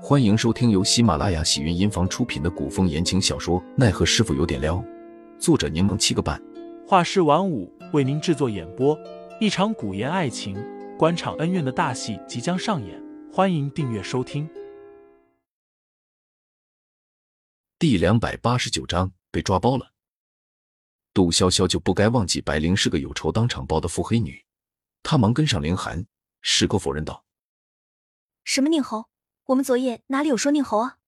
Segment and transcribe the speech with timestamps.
[0.00, 4.76] 欢迎收听由喜马拉雅喜云音房出品的古风言情小说《奈何师傅有点撩》，
[5.40, 6.40] 作者柠檬七个半，
[6.86, 8.96] 画师晚舞为您制作演播。
[9.40, 10.56] 一场古言爱情、
[10.96, 14.48] 官场恩怨的大戏即将上演，欢迎订阅收听。
[17.76, 19.92] 第两百八十九章被抓包了。
[21.12, 24.44] 杜潇潇就不该忘记白灵是个有仇当场报的腹黑女，
[25.02, 26.06] 她忙跟上凌寒，
[26.40, 27.24] 矢口否认道
[28.44, 29.06] ：“什么宁侯？”
[29.48, 30.98] 我们昨夜哪里有说宁侯啊？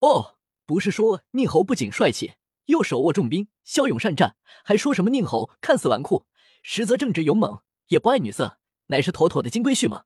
[0.00, 2.34] 哦，不是说宁侯不仅帅气，
[2.66, 6.26] 又手握重兵，骁勇善战，还说什么宁侯看似纨绔，
[6.62, 10.04] 实则正直勇猛，也不爱女色，乃是妥妥的金龟婿吗？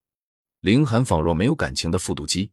[0.61, 2.53] 凌寒仿若没有感情的复读机。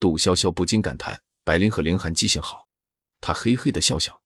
[0.00, 2.68] 杜潇潇不禁感叹：白灵和凌寒记性好。
[3.20, 4.22] 他嘿嘿的笑笑：“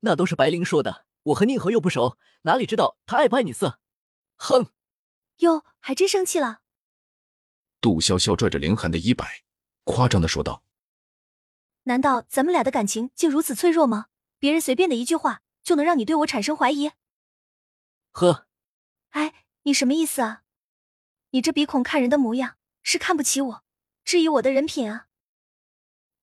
[0.00, 3.80] 那都是白灵说的，我和宁侯又不熟，哪里知道他爱不爱女色？”
[4.38, 4.68] 哼！
[5.38, 6.60] 哟，还真生气了。
[7.84, 9.42] 杜潇潇拽着凌寒的衣摆，
[9.84, 10.64] 夸张的说道
[11.84, 14.06] ：“难道咱们俩的感情竟如此脆弱吗？
[14.38, 16.92] 别人随便的一句话就能让你对我产生怀疑？”
[18.12, 18.46] 呵，
[19.10, 20.44] 哎，你什么意思啊？
[21.32, 23.64] 你这鼻孔看人的模样，是看不起我，
[24.02, 25.08] 质疑我的人品啊？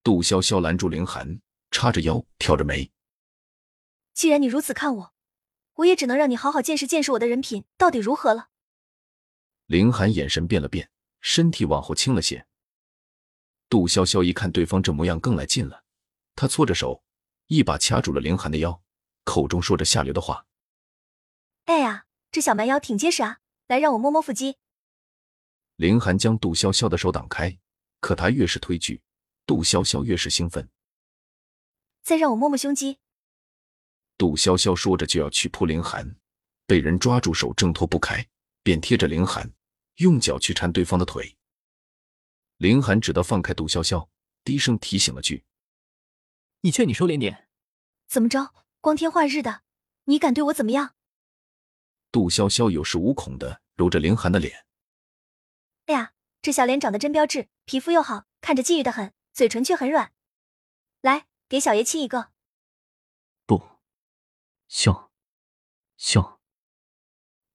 [0.01, 2.91] 杜潇潇拦住凌寒，叉着腰，挑着眉
[4.15, 5.13] ：“既然你如此看我，
[5.75, 8.49] 我也只能让你好好见识见识我的人品到底如何了。”
[9.67, 10.89] 凌寒眼神变了变。
[11.21, 12.45] 身体往后倾了些，
[13.69, 15.83] 杜潇潇一看对方这模样，更来劲了。
[16.35, 17.03] 他搓着手，
[17.47, 18.81] 一把掐住了凌寒的腰，
[19.23, 20.45] 口中说着下流的话
[21.65, 24.57] ：“哎呀，这小蛮腰挺结实啊，来让我摸摸腹肌。”
[25.77, 27.57] 凌寒将杜潇潇的手挡开，
[27.99, 29.01] 可他越是推拒，
[29.45, 30.69] 杜潇潇越是兴奋。
[32.01, 32.99] 再让我摸摸胸肌。
[34.17, 36.15] 杜潇潇说着就要去扑凌寒，
[36.65, 38.27] 被人抓住手挣脱不开，
[38.63, 39.51] 便贴着凌寒。
[40.01, 41.37] 用脚去缠对方的腿，
[42.57, 44.09] 林寒只得放开杜潇潇，
[44.43, 45.45] 低声提醒了句
[46.61, 47.47] ：“你劝你收敛点。”
[48.09, 48.53] 怎么着？
[48.81, 49.61] 光天化日的，
[50.05, 50.95] 你敢对我怎么样？
[52.11, 54.65] 杜潇潇有恃无恐的揉着凌寒的脸。
[55.85, 60.11] 哎呀，这小脸长得真标致，皮肤又好，看着禁欲的很，嘴唇却很软。
[61.01, 62.31] 来，给小爷亲一个。
[63.45, 63.63] 不，
[64.67, 65.11] 笑，
[65.95, 66.41] 笑。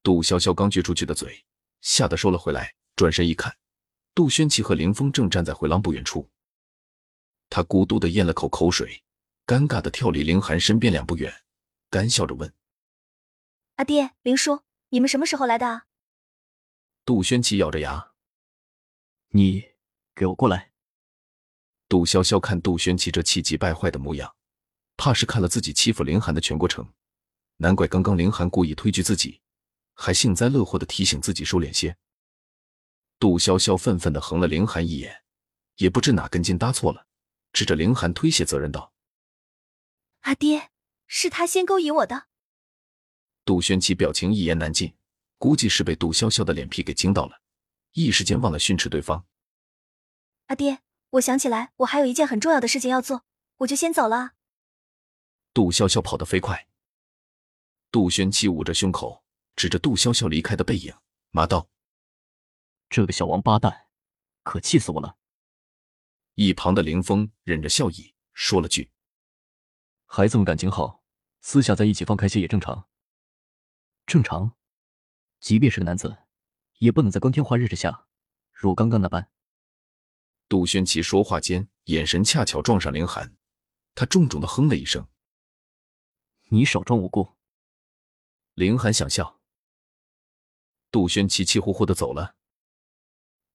[0.04, 1.44] 杜潇潇刚撅出去的嘴。
[1.86, 3.56] 吓得收了回来，转身一看，
[4.12, 6.28] 杜轩奇和林峰正站在回廊不远处。
[7.48, 9.04] 他咕嘟的咽了口口水，
[9.46, 11.32] 尴尬的跳离凌寒身边两步远，
[11.88, 12.52] 干笑着问
[13.76, 15.86] ：“阿爹，林叔，你们什么时候来的？”啊？”
[17.06, 18.10] 杜轩奇咬着牙
[19.30, 19.62] ：“你
[20.12, 20.72] 给我过来！”
[21.88, 24.34] 杜潇潇看杜轩奇这气急败坏的模样，
[24.96, 26.92] 怕是看了自己欺负凌寒的全过程，
[27.58, 29.40] 难怪刚刚凌寒故意推拒自己。
[29.96, 31.96] 还幸灾乐祸的提醒自己收敛些。
[33.18, 35.24] 杜潇潇愤愤的横了凌寒一眼，
[35.76, 37.06] 也不知哪根筋搭错了，
[37.52, 38.92] 指着凌寒推卸责任道
[40.20, 40.70] ：“阿爹，
[41.06, 42.26] 是他先勾引我的。”
[43.46, 44.94] 杜轩奇表情一言难尽，
[45.38, 47.40] 估计是被杜潇潇的脸皮给惊到了，
[47.92, 49.24] 一时间忘了训斥对方。
[50.48, 53.24] 阿爹，我想起来，我还有一件很重要的事情要做，
[53.58, 54.32] 我就先走了。
[55.54, 56.68] 杜潇潇跑得飞快，
[57.90, 59.24] 杜轩奇捂着胸口。
[59.56, 60.94] 指着杜潇潇离开的背影，
[61.30, 61.70] 骂道
[62.90, 63.88] ：“这个小王八蛋，
[64.42, 65.16] 可气死我了！”
[66.36, 68.92] 一旁的林峰忍着笑意说了句
[70.04, 71.02] ：“孩子们感情好，
[71.40, 72.86] 私下在一起放开些也正常。
[74.04, 74.54] 正常，
[75.40, 76.18] 即便是个男子，
[76.78, 78.06] 也不能在光天化日之下，
[78.52, 79.30] 如刚刚那般。”
[80.50, 83.34] 杜轩奇说话间，眼神恰巧撞上林寒，
[83.94, 85.08] 他重重的哼了一声
[86.52, 87.36] ：“你少装无辜。”
[88.52, 89.40] 林寒想笑。
[90.96, 92.36] 杜轩气气呼呼的走了。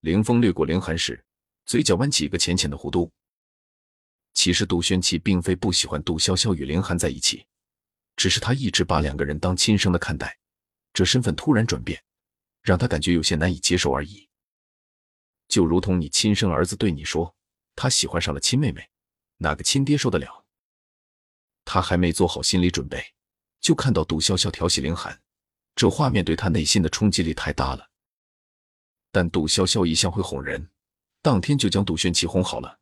[0.01, 1.25] 凌风掠过凌寒时，
[1.65, 3.11] 嘴角弯起一个浅浅的弧度。
[4.35, 7.47] 其实杜轩奇并非不喜欢杜潇潇与凌寒在一起，
[8.15, 10.37] 只是他一直把两个人当亲生的看待，
[10.93, 12.03] 这身份突然转变，
[12.61, 14.29] 让他感觉有些难以接受而已。
[15.47, 17.35] 就如同你亲生儿子对你说
[17.75, 18.87] 他喜欢上了亲妹妹，
[19.37, 20.45] 哪个亲爹受得了？
[21.65, 23.15] 他还没做好心理准备，
[23.59, 25.19] 就看到杜潇潇调戏凌寒。
[25.75, 27.89] 这画面对他内心的冲击力太大了，
[29.11, 30.69] 但杜潇潇一向会哄人，
[31.21, 32.79] 当天就将杜轩奇哄好了。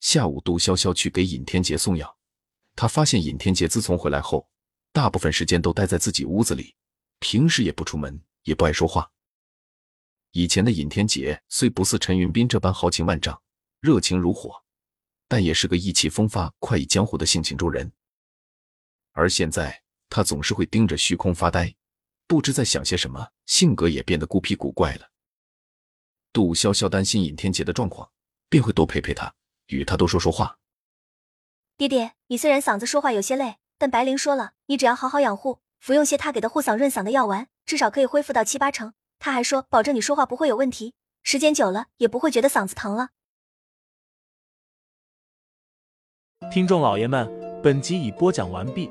[0.00, 2.18] 下午，杜潇潇去给尹天杰送药，
[2.74, 4.48] 他发现尹天杰自从回来后，
[4.92, 6.74] 大部分时间都待在自己屋子里，
[7.18, 9.10] 平时也不出门，也不爱说话。
[10.32, 13.40] 以前的尹天杰虽不似陈云斌这般豪情万丈、
[13.80, 14.64] 热情如火，
[15.28, 17.92] 但也是个意气风发、快意江湖的性情中人，
[19.12, 19.82] 而现在。
[20.10, 21.74] 他总是会盯着虚空发呆，
[22.26, 25.08] 不知在想些什么，性格也变得孤僻古怪了。
[26.32, 28.10] 杜潇潇担心尹天杰的状况，
[28.48, 29.34] 便会多陪陪他，
[29.68, 30.58] 与他多说说话。
[31.76, 38.92] 爹爹，你虽然嗓子说话有些累，但白灵说了，你只要好好养护，服用些他给的护嗓润嗓的药丸，至少可以恢复到七八成。
[39.18, 43.10] 他还说，保证你说话不会有问题，时间久了也不会觉得嗓子疼了。
[46.50, 47.28] 听众老爷们，
[47.62, 48.90] 本集已播讲完毕，